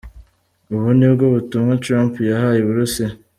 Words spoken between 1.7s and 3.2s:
Trump yahaye Uburusiya.